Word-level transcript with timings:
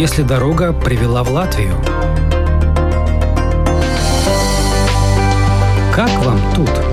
если 0.00 0.22
дорога 0.22 0.72
привела 0.72 1.22
в 1.22 1.30
Латвию? 1.30 1.74
Как 5.94 6.08
вам 6.24 6.40
тут? 6.54 6.89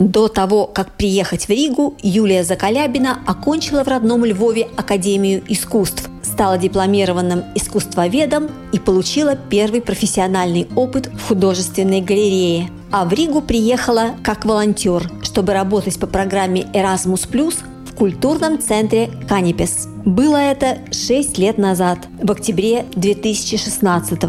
До 0.00 0.28
того, 0.28 0.66
как 0.66 0.92
приехать 0.92 1.44
в 1.44 1.50
Ригу, 1.50 1.94
Юлия 2.02 2.42
Закалябина 2.42 3.18
окончила 3.26 3.84
в 3.84 3.88
родном 3.88 4.24
Львове 4.24 4.66
Академию 4.78 5.42
искусств, 5.46 6.08
стала 6.22 6.56
дипломированным 6.56 7.44
искусствоведом 7.54 8.48
и 8.72 8.78
получила 8.78 9.36
первый 9.36 9.82
профессиональный 9.82 10.66
опыт 10.74 11.10
в 11.12 11.28
художественной 11.28 12.00
галерее. 12.00 12.70
А 12.90 13.04
в 13.04 13.12
Ригу 13.12 13.42
приехала 13.42 14.12
как 14.24 14.46
волонтер, 14.46 15.10
чтобы 15.22 15.52
работать 15.52 16.00
по 16.00 16.06
программе 16.06 16.62
Erasmus+, 16.72 17.54
в 17.84 17.94
культурном 17.94 18.58
центре 18.58 19.10
«Канипес». 19.28 19.86
Было 20.06 20.38
это 20.38 20.78
6 20.92 21.36
лет 21.36 21.58
назад, 21.58 21.98
в 22.22 22.32
октябре 22.32 22.86
2016 22.96 24.22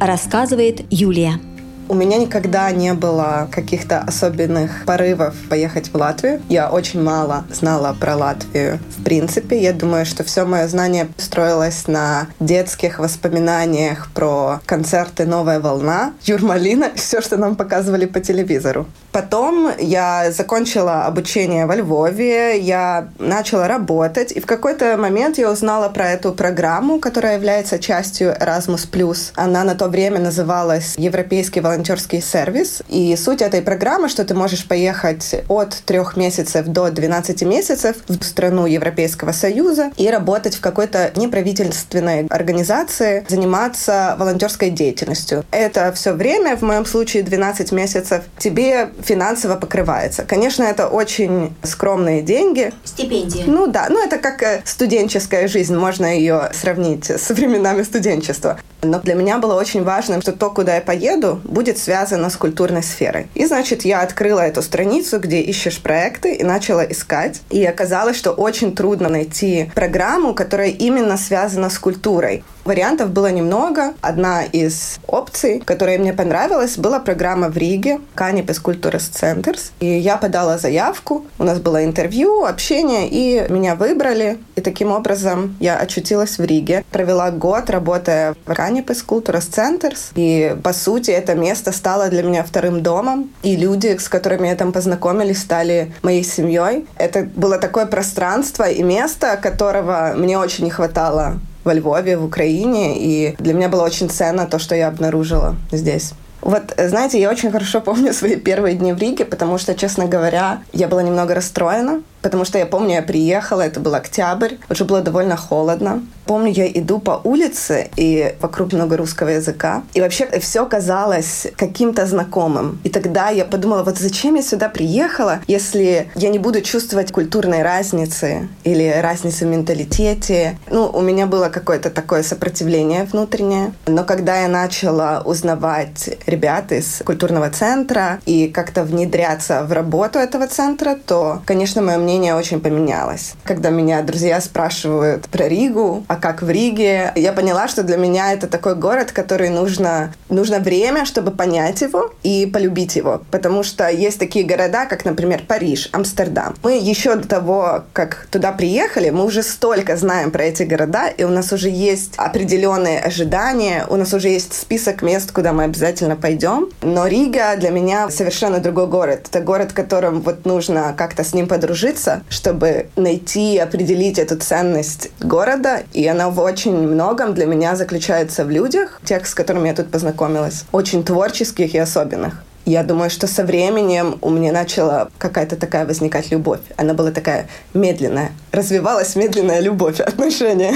рассказывает 0.00 0.82
Юлия. 0.90 1.38
У 1.88 1.94
меня 1.94 2.16
никогда 2.16 2.70
не 2.70 2.94
было 2.94 3.48
каких-то 3.50 4.00
особенных 4.00 4.84
порывов 4.86 5.34
поехать 5.50 5.88
в 5.88 5.96
Латвию. 5.96 6.40
Я 6.48 6.70
очень 6.70 7.02
мало 7.02 7.44
знала 7.50 7.94
про 7.98 8.16
Латвию. 8.16 8.78
В 8.96 9.02
принципе, 9.02 9.60
я 9.60 9.72
думаю, 9.72 10.06
что 10.06 10.24
все 10.24 10.46
мое 10.46 10.68
знание 10.68 11.08
строилось 11.16 11.88
на 11.88 12.28
детских 12.40 12.98
воспоминаниях 12.98 14.10
про 14.14 14.60
концерты 14.64 15.26
«Новая 15.26 15.60
волна», 15.60 16.14
«Юрмалина», 16.22 16.92
все, 16.94 17.20
что 17.20 17.36
нам 17.36 17.56
показывали 17.56 18.06
по 18.06 18.20
телевизору. 18.20 18.86
Потом 19.12 19.70
я 19.78 20.32
закончила 20.32 21.04
обучение 21.04 21.66
во 21.66 21.76
Львове, 21.76 22.58
я 22.58 23.08
начала 23.18 23.68
работать, 23.68 24.32
и 24.32 24.40
в 24.40 24.46
какой-то 24.46 24.96
момент 24.96 25.36
я 25.36 25.50
узнала 25.50 25.90
про 25.90 26.10
эту 26.10 26.32
программу, 26.32 26.98
которая 26.98 27.36
является 27.36 27.78
частью 27.78 28.34
Erasmus+. 28.34 29.32
Она 29.34 29.64
на 29.64 29.74
то 29.74 29.88
время 29.88 30.18
называлась 30.18 30.94
«Европейский 30.96 31.60
волонтерский 31.60 32.22
сервис», 32.22 32.82
и 32.88 33.14
суть 33.16 33.42
этой 33.42 33.60
программы, 33.60 34.08
что 34.08 34.24
ты 34.24 34.34
можешь 34.34 34.66
поехать 34.66 35.42
от 35.48 35.74
трех 35.84 36.16
месяцев 36.16 36.66
до 36.66 36.90
12 36.90 37.42
месяцев 37.42 37.96
в 38.08 38.22
страну 38.22 38.64
Европейского 38.64 39.32
Союза 39.32 39.90
и 39.98 40.08
работать 40.08 40.54
в 40.54 40.60
какой-то 40.60 41.10
неправительственной 41.16 42.26
организации, 42.28 43.26
заниматься 43.28 44.16
волонтерской 44.18 44.70
деятельностью. 44.70 45.44
Это 45.50 45.92
все 45.92 46.12
время, 46.12 46.56
в 46.56 46.62
моем 46.62 46.86
случае 46.86 47.22
12 47.24 47.72
месяцев, 47.72 48.22
тебе 48.38 48.88
финансово 49.02 49.56
покрывается. 49.56 50.24
Конечно, 50.24 50.62
это 50.62 50.88
очень 50.88 51.54
скромные 51.62 52.22
деньги. 52.22 52.72
Стипендия. 52.84 53.44
Ну 53.46 53.66
да, 53.66 53.86
ну 53.88 54.04
это 54.04 54.18
как 54.18 54.42
э, 54.42 54.62
студенческая 54.64 55.48
жизнь, 55.48 55.76
можно 55.76 56.06
ее 56.06 56.50
сравнить 56.54 57.10
с 57.10 57.30
временами 57.30 57.82
студенчества. 57.82 58.58
Но 58.84 58.98
для 58.98 59.14
меня 59.14 59.38
было 59.38 59.54
очень 59.54 59.84
важно, 59.84 60.20
что 60.20 60.32
то, 60.32 60.50
куда 60.50 60.74
я 60.74 60.80
поеду, 60.80 61.40
будет 61.44 61.78
связано 61.78 62.30
с 62.30 62.36
культурной 62.36 62.82
сферой. 62.82 63.28
И, 63.34 63.46
значит, 63.46 63.84
я 63.84 64.00
открыла 64.00 64.40
эту 64.40 64.60
страницу, 64.60 65.20
где 65.20 65.40
ищешь 65.40 65.80
проекты, 65.80 66.34
и 66.34 66.42
начала 66.42 66.84
искать. 66.84 67.42
И 67.50 67.64
оказалось, 67.64 68.16
что 68.16 68.32
очень 68.32 68.74
трудно 68.74 69.08
найти 69.08 69.70
программу, 69.76 70.34
которая 70.34 70.70
именно 70.70 71.16
связана 71.16 71.70
с 71.70 71.78
культурой. 71.78 72.42
Вариантов 72.64 73.10
было 73.10 73.30
немного. 73.30 73.94
Одна 74.00 74.44
из 74.44 75.00
опций, 75.06 75.60
которая 75.64 75.98
мне 75.98 76.12
понравилась, 76.12 76.76
была 76.76 77.00
программа 77.00 77.48
в 77.48 77.56
Риге 77.56 78.00
«Канипес 78.14 78.60
Культурас 78.60 79.04
Центрс». 79.04 79.72
И 79.80 79.86
я 79.86 80.16
подала 80.16 80.58
заявку, 80.58 81.26
у 81.38 81.44
нас 81.44 81.58
было 81.58 81.84
интервью, 81.84 82.44
общение, 82.44 83.08
и 83.08 83.46
меня 83.48 83.74
выбрали. 83.74 84.38
И 84.54 84.60
таким 84.60 84.92
образом 84.92 85.56
я 85.58 85.76
очутилась 85.76 86.38
в 86.38 86.44
Риге. 86.44 86.84
Провела 86.92 87.30
год, 87.32 87.68
работая 87.68 88.34
в 88.34 88.36
Канипес 88.72 89.02
Культурас 89.02 89.44
Центрс. 89.44 90.12
И, 90.14 90.56
по 90.62 90.72
сути, 90.72 91.10
это 91.10 91.34
место 91.34 91.72
стало 91.72 92.08
для 92.08 92.22
меня 92.22 92.42
вторым 92.42 92.82
домом. 92.82 93.28
И 93.42 93.54
люди, 93.54 93.94
с 93.98 94.08
которыми 94.08 94.48
я 94.48 94.56
там 94.56 94.72
познакомились, 94.72 95.42
стали 95.42 95.92
моей 96.02 96.24
семьей. 96.24 96.86
Это 96.96 97.28
было 97.36 97.58
такое 97.58 97.84
пространство 97.84 98.66
и 98.66 98.82
место, 98.82 99.36
которого 99.36 100.14
мне 100.16 100.38
очень 100.38 100.64
не 100.64 100.70
хватало 100.70 101.38
во 101.64 101.74
Львове, 101.74 102.16
в 102.16 102.24
Украине, 102.24 102.94
и 102.96 103.36
для 103.38 103.52
меня 103.52 103.68
было 103.68 103.82
очень 103.82 104.08
ценно 104.08 104.46
то, 104.46 104.58
что 104.58 104.74
я 104.74 104.88
обнаружила 104.88 105.54
здесь. 105.70 106.12
Вот, 106.40 106.74
знаете, 106.76 107.20
я 107.20 107.30
очень 107.30 107.52
хорошо 107.52 107.80
помню 107.80 108.14
свои 108.14 108.36
первые 108.36 108.74
дни 108.74 108.92
в 108.92 108.98
Риге, 108.98 109.26
потому 109.26 109.58
что, 109.58 109.74
честно 109.74 110.06
говоря, 110.06 110.62
я 110.72 110.88
была 110.88 111.02
немного 111.02 111.34
расстроена, 111.34 112.02
потому 112.22 112.44
что 112.44 112.58
я 112.58 112.66
помню, 112.66 112.94
я 112.94 113.02
приехала, 113.02 113.60
это 113.60 113.80
был 113.80 113.94
октябрь, 113.94 114.54
уже 114.70 114.84
было 114.84 115.00
довольно 115.00 115.36
холодно. 115.36 116.02
Помню, 116.24 116.52
я 116.52 116.68
иду 116.68 117.00
по 117.00 117.20
улице, 117.24 117.90
и 117.96 118.36
вокруг 118.40 118.72
много 118.72 118.96
русского 118.96 119.28
языка, 119.28 119.82
и 119.92 120.00
вообще 120.00 120.28
все 120.38 120.64
казалось 120.66 121.48
каким-то 121.56 122.06
знакомым. 122.06 122.80
И 122.84 122.88
тогда 122.88 123.30
я 123.30 123.44
подумала, 123.44 123.82
вот 123.82 123.98
зачем 123.98 124.36
я 124.36 124.42
сюда 124.42 124.68
приехала, 124.68 125.40
если 125.48 126.10
я 126.14 126.28
не 126.28 126.38
буду 126.38 126.60
чувствовать 126.60 127.10
культурной 127.10 127.62
разницы 127.62 128.48
или 128.62 129.00
разницы 129.02 129.46
в 129.46 129.48
менталитете. 129.48 130.58
Ну, 130.70 130.86
у 130.86 131.00
меня 131.00 131.26
было 131.26 131.48
какое-то 131.48 131.90
такое 131.90 132.22
сопротивление 132.22 133.04
внутреннее. 133.04 133.72
Но 133.86 134.04
когда 134.04 134.42
я 134.42 134.48
начала 134.48 135.22
узнавать 135.24 136.18
ребят 136.26 136.70
из 136.70 137.02
культурного 137.04 137.50
центра 137.50 138.20
и 138.26 138.46
как-то 138.46 138.84
внедряться 138.84 139.64
в 139.64 139.72
работу 139.72 140.20
этого 140.20 140.46
центра, 140.46 140.96
то, 141.04 141.42
конечно, 141.46 141.82
мое 141.82 141.98
мнение 141.98 142.11
мнение 142.12 142.34
очень 142.34 142.60
поменялось. 142.60 143.32
Когда 143.42 143.70
меня 143.70 144.02
друзья 144.02 144.38
спрашивают 144.42 145.28
про 145.28 145.48
Ригу, 145.48 146.04
а 146.08 146.16
как 146.16 146.42
в 146.42 146.50
Риге, 146.50 147.12
я 147.16 147.32
поняла, 147.32 147.68
что 147.68 147.82
для 147.82 147.96
меня 147.96 148.34
это 148.34 148.48
такой 148.48 148.74
город, 148.74 149.12
который 149.12 149.48
нужно, 149.48 150.12
нужно 150.28 150.58
время, 150.58 151.06
чтобы 151.06 151.30
понять 151.30 151.80
его 151.80 152.12
и 152.22 152.44
полюбить 152.44 152.96
его. 152.96 153.22
Потому 153.30 153.62
что 153.62 153.88
есть 153.88 154.18
такие 154.18 154.44
города, 154.44 154.84
как, 154.84 155.06
например, 155.06 155.42
Париж, 155.48 155.88
Амстердам. 155.92 156.54
Мы 156.62 156.78
еще 156.78 157.14
до 157.14 157.26
того, 157.26 157.84
как 157.94 158.26
туда 158.30 158.52
приехали, 158.52 159.08
мы 159.08 159.24
уже 159.24 159.42
столько 159.42 159.96
знаем 159.96 160.30
про 160.30 160.44
эти 160.44 160.64
города, 160.64 161.08
и 161.08 161.24
у 161.24 161.30
нас 161.30 161.50
уже 161.52 161.70
есть 161.70 162.12
определенные 162.18 163.00
ожидания, 163.00 163.86
у 163.88 163.96
нас 163.96 164.12
уже 164.12 164.28
есть 164.28 164.52
список 164.52 165.00
мест, 165.00 165.32
куда 165.32 165.54
мы 165.54 165.64
обязательно 165.64 166.16
пойдем. 166.16 166.68
Но 166.82 167.06
Рига 167.06 167.56
для 167.56 167.70
меня 167.70 168.10
совершенно 168.10 168.58
другой 168.58 168.86
город. 168.86 169.28
Это 169.30 169.40
город, 169.40 169.70
в 169.70 169.74
котором 169.74 170.20
вот 170.20 170.44
нужно 170.44 170.94
как-то 170.94 171.24
с 171.24 171.32
ним 171.32 171.48
подружиться, 171.48 172.01
учиться, 172.02 172.22
чтобы 172.28 172.88
найти 172.96 173.54
и 173.54 173.58
определить 173.58 174.18
эту 174.18 174.36
ценность 174.36 175.10
города. 175.20 175.82
И 175.92 176.06
она 176.06 176.30
в 176.30 176.40
очень 176.40 176.76
многом 176.76 177.34
для 177.34 177.46
меня 177.46 177.76
заключается 177.76 178.44
в 178.44 178.50
людях, 178.50 179.00
тех, 179.04 179.26
с 179.26 179.34
которыми 179.34 179.68
я 179.68 179.74
тут 179.74 179.90
познакомилась. 179.90 180.64
Очень 180.72 181.04
творческих 181.04 181.74
и 181.74 181.78
особенных. 181.78 182.42
Я 182.64 182.84
думаю, 182.84 183.10
что 183.10 183.26
со 183.26 183.44
временем 183.44 184.18
у 184.20 184.30
меня 184.30 184.52
начала 184.52 185.08
какая-то 185.18 185.56
такая 185.56 185.84
возникать 185.84 186.30
любовь. 186.30 186.60
Она 186.76 186.94
была 186.94 187.10
такая 187.10 187.48
медленная. 187.74 188.30
Развивалась 188.52 189.16
медленная 189.16 189.60
любовь, 189.60 190.00
отношения. 190.12 190.74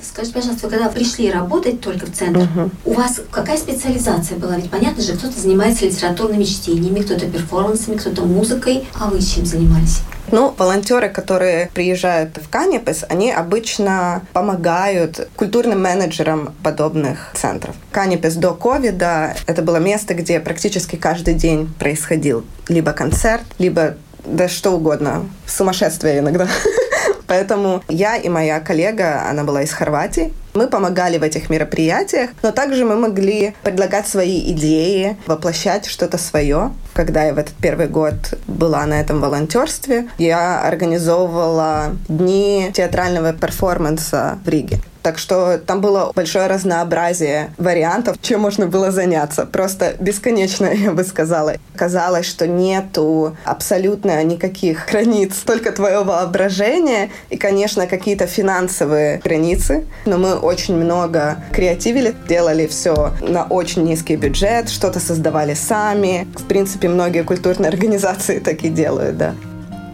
Скажите, 0.00 0.34
пожалуйста, 0.34 0.66
вы 0.66 0.72
когда 0.72 0.88
пришли 0.90 1.32
работать 1.32 1.80
только 1.80 2.06
в 2.06 2.12
центр, 2.12 2.40
угу. 2.40 2.70
у 2.84 2.92
вас 2.92 3.20
какая 3.32 3.56
специализация 3.56 4.38
была? 4.38 4.56
Ведь 4.56 4.70
понятно 4.70 5.02
же, 5.02 5.14
кто-то 5.14 5.40
занимается 5.40 5.86
литературными 5.86 6.44
чтениями, 6.44 7.00
кто-то 7.00 7.26
перформансами, 7.26 7.96
кто-то 7.96 8.22
музыкой. 8.22 8.86
А 8.94 9.08
вы 9.08 9.20
чем 9.20 9.46
занимались? 9.46 10.02
Ну, 10.34 10.52
волонтеры, 10.58 11.10
которые 11.10 11.70
приезжают 11.74 12.38
в 12.38 12.48
Канипес, 12.48 13.04
они 13.08 13.30
обычно 13.30 14.22
помогают 14.32 15.28
культурным 15.36 15.80
менеджерам 15.80 16.52
подобных 16.64 17.30
центров. 17.34 17.76
Канипес 17.92 18.34
до 18.34 18.52
ковида— 18.52 19.36
это 19.46 19.62
было 19.62 19.76
место, 19.76 20.12
где 20.14 20.40
практически 20.40 20.96
каждый 20.96 21.34
день 21.34 21.72
происходил 21.78 22.44
либо 22.66 22.90
концерт, 22.90 23.44
либо 23.58 23.94
да 24.24 24.48
что 24.48 24.72
угодно, 24.72 25.24
сумасшествие 25.46 26.18
иногда. 26.18 26.48
Поэтому 27.28 27.84
я 27.88 28.16
и 28.16 28.28
моя 28.28 28.58
коллега, 28.58 29.28
она 29.30 29.44
была 29.44 29.62
из 29.62 29.72
Хорватии, 29.72 30.32
мы 30.54 30.66
помогали 30.66 31.18
в 31.18 31.22
этих 31.22 31.48
мероприятиях, 31.50 32.30
но 32.42 32.52
также 32.52 32.84
мы 32.84 32.96
могли 32.96 33.54
предлагать 33.62 34.08
свои 34.08 34.52
идеи, 34.52 35.16
воплощать 35.26 35.86
что-то 35.86 36.18
свое. 36.18 36.72
Когда 36.94 37.24
я 37.24 37.34
в 37.34 37.38
этот 37.38 37.54
первый 37.54 37.88
год 37.88 38.14
была 38.46 38.86
на 38.86 39.00
этом 39.00 39.20
волонтерстве, 39.20 40.08
я 40.16 40.60
организовывала 40.62 41.96
дни 42.08 42.70
театрального 42.72 43.32
перформанса 43.32 44.38
в 44.44 44.48
Риге. 44.48 44.78
Так 45.04 45.18
что 45.18 45.58
там 45.58 45.82
было 45.82 46.12
большое 46.14 46.46
разнообразие 46.46 47.50
вариантов, 47.58 48.16
чем 48.22 48.40
можно 48.40 48.66
было 48.66 48.90
заняться. 48.90 49.44
Просто 49.44 49.96
бесконечно, 50.00 50.64
я 50.72 50.92
бы 50.92 51.04
сказала. 51.04 51.56
Казалось, 51.76 52.24
что 52.24 52.46
нету 52.46 53.36
абсолютно 53.44 54.24
никаких 54.24 54.86
границ, 54.90 55.34
только 55.44 55.72
твое 55.72 56.02
воображение 56.04 57.10
и, 57.28 57.36
конечно, 57.36 57.86
какие-то 57.86 58.26
финансовые 58.26 59.18
границы. 59.18 59.84
Но 60.06 60.16
мы 60.16 60.36
очень 60.36 60.74
много 60.74 61.36
креативили, 61.52 62.14
делали 62.26 62.66
все 62.66 63.12
на 63.20 63.44
очень 63.44 63.84
низкий 63.84 64.16
бюджет, 64.16 64.70
что-то 64.70 65.00
создавали 65.00 65.52
сами. 65.52 66.26
В 66.34 66.44
принципе, 66.44 66.88
многие 66.88 67.24
культурные 67.24 67.68
организации 67.68 68.38
так 68.38 68.62
и 68.62 68.70
делают, 68.70 69.18
да. 69.18 69.34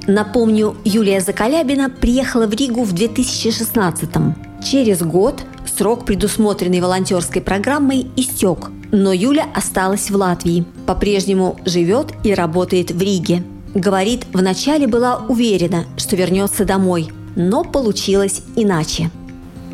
Напомню, 0.06 0.76
Юлия 0.84 1.20
Закалябина 1.20 1.90
приехала 1.90 2.46
в 2.46 2.54
Ригу 2.54 2.84
в 2.84 2.94
2016-м. 2.94 4.49
Через 4.62 5.02
год 5.02 5.42
срок, 5.80 6.04
предусмотренный 6.04 6.80
волонтерской 6.80 7.40
программой, 7.40 8.10
истек, 8.14 8.70
но 8.92 9.14
Юля 9.14 9.46
осталась 9.54 10.10
в 10.10 10.14
Латвии. 10.14 10.66
По-прежнему 10.86 11.58
живет 11.64 12.08
и 12.22 12.34
работает 12.34 12.90
в 12.90 13.00
Риге. 13.00 13.42
Говорит, 13.74 14.26
вначале 14.34 14.86
была 14.86 15.16
уверена, 15.16 15.86
что 15.96 16.16
вернется 16.16 16.66
домой, 16.66 17.10
но 17.34 17.64
получилось 17.64 18.42
иначе. 18.56 19.10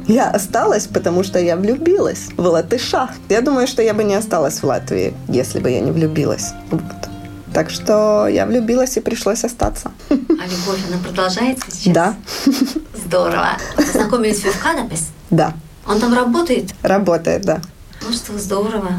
Я 0.06 0.30
осталась, 0.30 0.86
потому 0.86 1.24
что 1.24 1.40
я 1.40 1.56
влюбилась 1.56 2.28
в 2.36 2.46
латыша. 2.46 3.10
Я 3.28 3.40
думаю, 3.40 3.66
что 3.66 3.82
я 3.82 3.94
бы 3.94 4.04
не 4.04 4.14
осталась 4.14 4.62
в 4.62 4.64
Латвии, 4.64 5.12
если 5.26 5.58
бы 5.58 5.70
я 5.70 5.80
не 5.80 5.90
влюбилась. 5.90 6.52
Вот. 6.70 6.82
Так 7.52 7.70
что 7.70 8.28
я 8.28 8.46
влюбилась 8.46 8.96
и 8.96 9.00
пришлось 9.00 9.42
остаться. 9.42 9.90
А 10.10 10.14
любовь, 10.14 10.80
она 10.88 11.02
продолжается 11.02 11.66
сейчас? 11.72 11.92
Да. 11.92 12.14
Здорово. 13.06 13.50
Познакомились 13.76 14.42
в 14.42 14.60
Канапес? 14.60 15.10
Да. 15.30 15.54
Он 15.86 16.00
там 16.00 16.12
работает? 16.12 16.74
Работает, 16.82 17.42
да. 17.42 17.60
Ну 18.02 18.12
что, 18.12 18.36
здорово. 18.36 18.94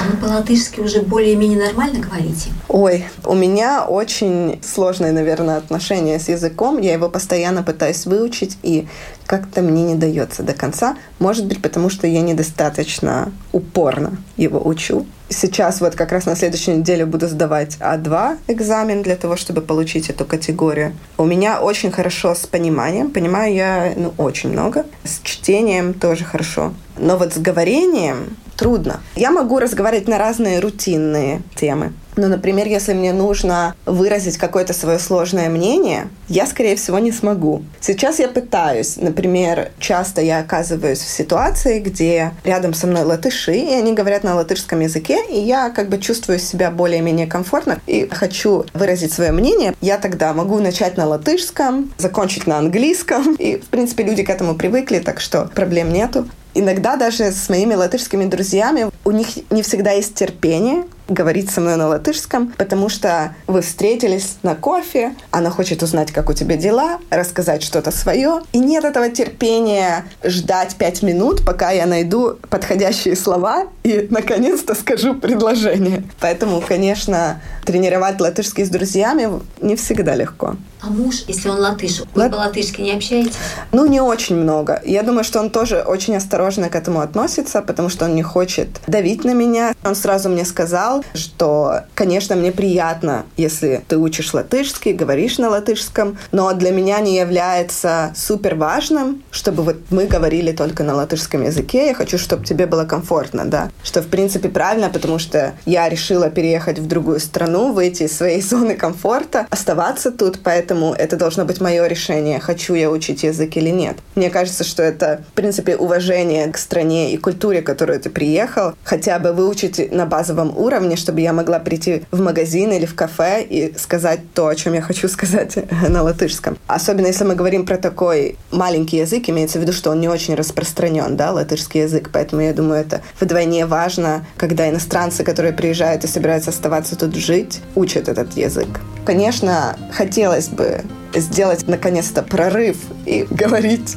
А 0.00 0.10
вы 0.10 0.16
по-латышски 0.16 0.80
уже 0.80 1.02
более-менее 1.02 1.58
нормально 1.58 1.98
говорите? 1.98 2.50
Ой, 2.68 3.04
у 3.24 3.34
меня 3.34 3.84
очень 3.84 4.60
сложные, 4.62 5.12
наверное, 5.12 5.56
отношения 5.56 6.20
с 6.20 6.28
языком. 6.28 6.78
Я 6.78 6.92
его 6.92 7.08
постоянно 7.08 7.62
пытаюсь 7.62 8.06
выучить, 8.06 8.58
и 8.62 8.86
как-то 9.26 9.60
мне 9.60 9.82
не 9.82 9.94
дается 9.96 10.42
до 10.42 10.52
конца. 10.52 10.96
Может 11.18 11.46
быть, 11.46 11.60
потому 11.60 11.90
что 11.90 12.06
я 12.06 12.20
недостаточно 12.20 13.32
упорно 13.52 14.18
его 14.36 14.64
учу. 14.64 15.06
Сейчас 15.30 15.80
вот 15.80 15.94
как 15.94 16.12
раз 16.12 16.26
на 16.26 16.36
следующей 16.36 16.72
неделе 16.72 17.04
буду 17.04 17.28
сдавать 17.28 17.76
А2 17.80 18.38
экзамен 18.46 19.02
для 19.02 19.16
того, 19.16 19.36
чтобы 19.36 19.60
получить 19.60 20.08
эту 20.08 20.24
категорию. 20.24 20.94
У 21.18 21.24
меня 21.24 21.60
очень 21.60 21.90
хорошо 21.90 22.34
с 22.34 22.46
пониманием. 22.46 23.10
Понимаю 23.10 23.52
я 23.52 23.92
ну, 23.96 24.14
очень 24.16 24.50
много. 24.50 24.86
С 25.04 25.20
чтением 25.22 25.92
тоже 25.92 26.24
хорошо. 26.24 26.72
Но 26.96 27.18
вот 27.18 27.34
с 27.34 27.38
говорением 27.38 28.36
трудно. 28.58 29.00
Я 29.14 29.30
могу 29.30 29.58
разговаривать 29.58 30.08
на 30.08 30.18
разные 30.18 30.58
рутинные 30.58 31.42
темы. 31.54 31.92
Ну, 32.18 32.26
например, 32.26 32.66
если 32.66 32.94
мне 32.94 33.12
нужно 33.12 33.76
выразить 33.86 34.38
какое-то 34.38 34.72
свое 34.72 34.98
сложное 34.98 35.48
мнение, 35.48 36.08
я, 36.28 36.46
скорее 36.46 36.74
всего, 36.74 36.98
не 36.98 37.12
смогу. 37.12 37.62
Сейчас 37.80 38.18
я 38.18 38.26
пытаюсь. 38.26 38.96
Например, 38.96 39.70
часто 39.78 40.20
я 40.20 40.40
оказываюсь 40.40 40.98
в 40.98 41.08
ситуации, 41.08 41.78
где 41.78 42.32
рядом 42.42 42.74
со 42.74 42.88
мной 42.88 43.04
латыши, 43.04 43.54
и 43.54 43.72
они 43.72 43.92
говорят 43.92 44.24
на 44.24 44.34
латышском 44.34 44.80
языке, 44.80 45.20
и 45.30 45.38
я 45.38 45.70
как 45.70 45.88
бы 45.88 45.98
чувствую 45.98 46.40
себя 46.40 46.72
более-менее 46.72 47.28
комфортно 47.28 47.78
и 47.86 48.08
хочу 48.10 48.64
выразить 48.74 49.12
свое 49.12 49.30
мнение. 49.30 49.74
Я 49.80 49.96
тогда 49.98 50.34
могу 50.34 50.58
начать 50.58 50.96
на 50.96 51.06
латышском, 51.06 51.92
закончить 51.98 52.48
на 52.48 52.58
английском. 52.58 53.34
И, 53.38 53.58
в 53.58 53.66
принципе, 53.66 54.02
люди 54.02 54.24
к 54.24 54.30
этому 54.30 54.56
привыкли, 54.56 54.98
так 54.98 55.20
что 55.20 55.48
проблем 55.54 55.92
нету. 55.92 56.26
Иногда 56.54 56.96
даже 56.96 57.30
с 57.30 57.48
моими 57.48 57.74
латышскими 57.74 58.24
друзьями 58.24 58.90
у 59.08 59.10
них 59.10 59.50
не 59.50 59.62
всегда 59.62 59.92
есть 59.92 60.14
терпение 60.14 60.84
говорить 61.08 61.50
со 61.50 61.60
мной 61.60 61.76
на 61.76 61.88
латышском, 61.88 62.52
потому 62.58 62.88
что 62.88 63.34
вы 63.46 63.62
встретились 63.62 64.36
на 64.42 64.54
кофе, 64.54 65.14
она 65.30 65.50
хочет 65.50 65.82
узнать, 65.82 66.12
как 66.12 66.28
у 66.28 66.34
тебя 66.34 66.56
дела, 66.56 66.98
рассказать 67.10 67.62
что-то 67.62 67.90
свое, 67.90 68.42
и 68.52 68.58
нет 68.58 68.84
этого 68.84 69.08
терпения 69.08 70.04
ждать 70.22 70.76
пять 70.76 71.02
минут, 71.02 71.44
пока 71.44 71.70
я 71.70 71.86
найду 71.86 72.38
подходящие 72.50 73.16
слова 73.16 73.68
и, 73.84 74.06
наконец-то, 74.10 74.74
скажу 74.74 75.14
предложение. 75.14 76.04
Поэтому, 76.20 76.60
конечно, 76.60 77.40
тренировать 77.64 78.20
латышский 78.20 78.64
с 78.64 78.68
друзьями 78.68 79.40
не 79.60 79.76
всегда 79.76 80.14
легко. 80.14 80.56
А 80.80 80.90
муж, 80.90 81.24
если 81.26 81.48
он 81.48 81.58
латыш, 81.58 82.00
вы 82.00 82.06
Лат... 82.14 82.30
по-латышски 82.30 82.82
не 82.82 82.92
общаетесь? 82.92 83.32
Ну, 83.72 83.86
не 83.86 84.00
очень 84.00 84.36
много. 84.36 84.80
Я 84.84 85.02
думаю, 85.02 85.24
что 85.24 85.40
он 85.40 85.50
тоже 85.50 85.80
очень 85.80 86.14
осторожно 86.14 86.68
к 86.68 86.76
этому 86.76 87.00
относится, 87.00 87.62
потому 87.62 87.88
что 87.88 88.04
он 88.04 88.14
не 88.14 88.22
хочет 88.22 88.68
давить 88.98 89.24
на 89.24 89.32
меня. 89.32 89.74
Он 89.84 89.94
сразу 89.94 90.28
мне 90.28 90.44
сказал, 90.44 91.04
что, 91.14 91.82
конечно, 91.94 92.34
мне 92.34 92.50
приятно, 92.50 93.26
если 93.36 93.80
ты 93.86 93.96
учишь 93.96 94.34
латышский, 94.34 94.92
говоришь 94.92 95.38
на 95.38 95.50
латышском, 95.50 96.18
но 96.32 96.52
для 96.52 96.72
меня 96.72 96.98
не 96.98 97.16
является 97.16 98.12
супер 98.16 98.56
важным, 98.56 99.22
чтобы 99.30 99.62
вот 99.62 99.76
мы 99.90 100.06
говорили 100.06 100.50
только 100.50 100.82
на 100.82 100.96
латышском 100.96 101.44
языке. 101.44 101.86
Я 101.86 101.94
хочу, 101.94 102.18
чтобы 102.18 102.44
тебе 102.44 102.66
было 102.66 102.84
комфортно, 102.84 103.44
да. 103.44 103.70
Что, 103.84 104.02
в 104.02 104.08
принципе, 104.08 104.48
правильно, 104.48 104.90
потому 104.90 105.20
что 105.20 105.52
я 105.64 105.88
решила 105.88 106.28
переехать 106.28 106.80
в 106.80 106.88
другую 106.88 107.20
страну, 107.20 107.72
выйти 107.72 108.02
из 108.04 108.16
своей 108.16 108.42
зоны 108.50 108.74
комфорта, 108.74 109.46
оставаться 109.50 110.10
тут, 110.10 110.40
поэтому 110.42 110.92
это 110.92 111.16
должно 111.16 111.44
быть 111.44 111.60
мое 111.60 111.86
решение, 111.86 112.40
хочу 112.40 112.74
я 112.74 112.90
учить 112.90 113.22
язык 113.22 113.56
или 113.56 113.70
нет. 113.70 113.98
Мне 114.16 114.28
кажется, 114.28 114.64
что 114.64 114.82
это, 114.82 115.22
в 115.30 115.34
принципе, 115.34 115.76
уважение 115.76 116.50
к 116.50 116.58
стране 116.58 117.12
и 117.12 117.16
культуре, 117.16 117.60
в 117.60 117.64
которую 117.64 118.00
ты 118.00 118.10
приехал, 118.10 118.74
хотя 118.88 119.18
бы 119.18 119.32
выучить 119.32 119.92
на 119.92 120.06
базовом 120.06 120.56
уровне, 120.56 120.96
чтобы 120.96 121.20
я 121.20 121.34
могла 121.34 121.58
прийти 121.58 122.04
в 122.10 122.20
магазин 122.22 122.72
или 122.72 122.86
в 122.86 122.94
кафе 122.94 123.42
и 123.42 123.76
сказать 123.76 124.20
то, 124.32 124.48
о 124.48 124.54
чем 124.54 124.72
я 124.72 124.80
хочу 124.80 125.08
сказать 125.08 125.58
на 125.88 126.02
латышском. 126.02 126.56
Особенно 126.66 127.06
если 127.06 127.24
мы 127.24 127.34
говорим 127.34 127.66
про 127.66 127.76
такой 127.76 128.36
маленький 128.50 128.96
язык, 128.96 129.28
имеется 129.28 129.58
в 129.58 129.62
виду, 129.62 129.74
что 129.74 129.90
он 129.90 130.00
не 130.00 130.08
очень 130.08 130.34
распространен, 130.34 131.16
да, 131.16 131.32
латышский 131.32 131.82
язык, 131.82 132.08
поэтому 132.10 132.40
я 132.40 132.54
думаю, 132.54 132.80
это 132.80 133.02
вдвойне 133.20 133.66
важно, 133.66 134.26
когда 134.38 134.70
иностранцы, 134.70 135.22
которые 135.22 135.52
приезжают 135.52 136.04
и 136.04 136.06
собираются 136.06 136.48
оставаться 136.48 136.96
тут 136.96 137.14
жить, 137.14 137.60
учат 137.74 138.08
этот 138.08 138.38
язык. 138.38 138.68
Конечно, 139.04 139.76
хотелось 139.92 140.48
бы 140.48 140.80
сделать 141.14 141.68
наконец-то 141.68 142.22
прорыв 142.22 142.78
и 143.04 143.26
говорить 143.30 143.96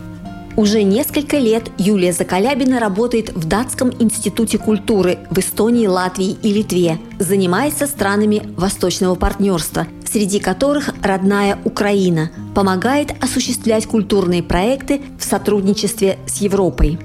уже 0.57 0.83
несколько 0.83 1.37
лет 1.37 1.69
Юлия 1.77 2.13
Закалябина 2.13 2.79
работает 2.79 3.33
в 3.33 3.47
Датском 3.47 3.91
институте 3.99 4.57
культуры 4.57 5.19
в 5.29 5.37
Эстонии, 5.39 5.87
Латвии 5.87 6.37
и 6.41 6.53
Литве. 6.53 6.97
Занимается 7.19 7.87
странами 7.87 8.43
Восточного 8.57 9.15
партнерства, 9.15 9.87
среди 10.05 10.39
которых 10.39 10.89
родная 11.01 11.57
Украина. 11.63 12.31
Помогает 12.53 13.11
осуществлять 13.23 13.85
культурные 13.85 14.43
проекты 14.43 15.01
в 15.19 15.23
сотрудничестве 15.23 16.17
с 16.27 16.37
Европой. 16.37 16.99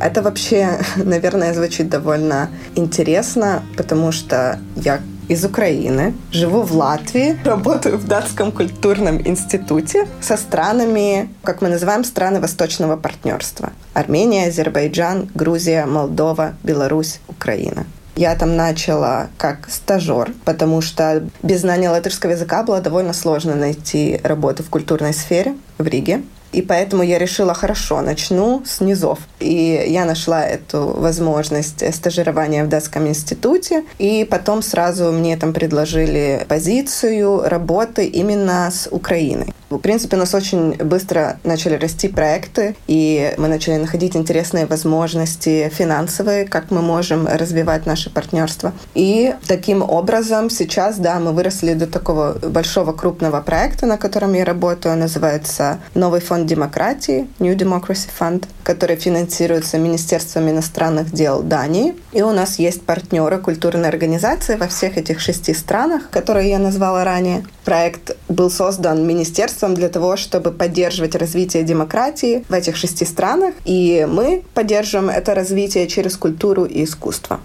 Это 0.00 0.22
вообще, 0.22 0.80
наверное, 0.96 1.54
звучит 1.54 1.88
довольно 1.88 2.50
интересно, 2.74 3.62
потому 3.76 4.12
что 4.12 4.58
я 4.76 5.00
из 5.28 5.44
Украины, 5.44 6.14
живу 6.32 6.62
в 6.62 6.72
Латвии, 6.72 7.38
работаю 7.44 7.98
в 7.98 8.06
Датском 8.06 8.52
культурном 8.52 9.20
институте 9.26 10.06
со 10.20 10.36
странами, 10.36 11.28
как 11.42 11.62
мы 11.62 11.68
называем, 11.68 12.04
страны 12.04 12.40
Восточного 12.40 12.96
партнерства. 12.96 13.72
Армения, 13.92 14.48
Азербайджан, 14.48 15.30
Грузия, 15.34 15.86
Молдова, 15.86 16.54
Беларусь, 16.62 17.20
Украина. 17.28 17.86
Я 18.16 18.36
там 18.36 18.56
начала 18.56 19.28
как 19.38 19.68
стажер, 19.68 20.32
потому 20.44 20.80
что 20.80 21.24
без 21.42 21.62
знания 21.62 21.90
латышского 21.90 22.30
языка 22.30 22.62
было 22.62 22.80
довольно 22.80 23.12
сложно 23.12 23.56
найти 23.56 24.20
работу 24.22 24.62
в 24.62 24.70
культурной 24.70 25.12
сфере 25.12 25.56
в 25.78 25.86
Риге. 25.86 26.22
И 26.54 26.62
поэтому 26.62 27.02
я 27.02 27.18
решила, 27.18 27.52
хорошо, 27.52 28.00
начну 28.00 28.62
с 28.64 28.80
низов. 28.80 29.18
И 29.40 29.84
я 29.88 30.04
нашла 30.04 30.46
эту 30.46 30.86
возможность 30.86 31.94
стажирования 31.94 32.64
в 32.64 32.68
датском 32.68 33.08
институте. 33.08 33.82
И 33.98 34.24
потом 34.30 34.62
сразу 34.62 35.10
мне 35.10 35.36
там 35.36 35.52
предложили 35.52 36.46
позицию 36.48 37.42
работы 37.48 38.06
именно 38.06 38.70
с 38.70 38.88
Украиной. 38.90 39.52
В 39.70 39.78
принципе, 39.78 40.16
у 40.16 40.20
нас 40.20 40.34
очень 40.34 40.76
быстро 40.76 41.38
начали 41.42 41.74
расти 41.74 42.06
проекты, 42.06 42.76
и 42.86 43.34
мы 43.38 43.48
начали 43.48 43.76
находить 43.76 44.14
интересные 44.14 44.66
возможности 44.66 45.68
финансовые, 45.74 46.44
как 46.44 46.70
мы 46.70 46.80
можем 46.80 47.26
развивать 47.26 47.84
наше 47.84 48.10
партнерство. 48.10 48.72
И 48.94 49.34
таким 49.48 49.82
образом 49.82 50.50
сейчас, 50.50 50.98
да, 50.98 51.18
мы 51.18 51.32
выросли 51.32 51.74
до 51.74 51.88
такого 51.88 52.38
большого 52.38 52.92
крупного 52.92 53.40
проекта, 53.40 53.86
на 53.86 53.96
котором 53.96 54.34
я 54.34 54.44
работаю, 54.44 54.96
называется 54.96 55.80
«Новый 55.94 56.20
фонд 56.20 56.43
демократии», 56.44 57.28
New 57.38 57.56
Democracy 57.56 58.08
Fund, 58.18 58.44
который 58.62 58.96
финансируется 58.96 59.78
Министерством 59.78 60.48
иностранных 60.48 61.12
дел 61.12 61.42
Дании. 61.42 61.94
И 62.12 62.22
у 62.22 62.32
нас 62.32 62.58
есть 62.58 62.82
партнеры 62.82 63.38
культурной 63.38 63.88
организации 63.88 64.56
во 64.56 64.68
всех 64.68 64.96
этих 64.96 65.20
шести 65.20 65.54
странах, 65.54 66.10
которые 66.10 66.50
я 66.50 66.58
назвала 66.58 67.04
ранее. 67.04 67.44
Проект 67.64 68.16
был 68.28 68.50
создан 68.50 69.06
министерством 69.06 69.74
для 69.74 69.88
того, 69.88 70.16
чтобы 70.16 70.50
поддерживать 70.50 71.14
развитие 71.14 71.62
демократии 71.62 72.44
в 72.48 72.52
этих 72.52 72.76
шести 72.76 73.04
странах, 73.04 73.54
и 73.64 74.06
мы 74.08 74.42
поддерживаем 74.54 75.10
это 75.10 75.34
развитие 75.34 75.86
через 75.86 76.16
культуру 76.16 76.64
и 76.64 76.84
искусство. 76.84 77.40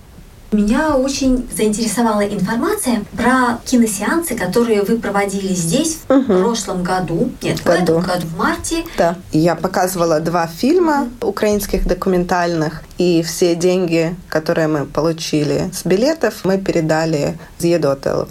Меня 0.51 0.95
очень 0.95 1.47
заинтересовала 1.55 2.21
информация 2.21 3.03
про 3.15 3.59
киносеансы, 3.65 4.35
которые 4.35 4.81
вы 4.81 4.97
проводили 4.97 5.53
здесь 5.53 5.99
угу. 6.09 6.21
в 6.21 6.25
прошлом 6.25 6.83
году. 6.83 7.31
Нет, 7.41 7.61
году. 7.63 7.79
в 7.79 7.83
этом 7.83 8.01
году, 8.01 8.27
в 8.27 8.37
марте. 8.37 8.83
Да. 8.97 9.15
Я 9.31 9.55
показывала 9.55 10.19
два 10.19 10.47
фильма 10.47 11.07
угу. 11.21 11.29
украинских 11.29 11.85
документальных, 11.85 12.83
и 12.97 13.21
все 13.21 13.55
деньги, 13.55 14.15
которые 14.27 14.67
мы 14.67 14.85
получили 14.85 15.69
с 15.71 15.85
билетов, 15.85 16.41
мы 16.43 16.57
передали 16.57 17.37
ЛВ 17.61 18.29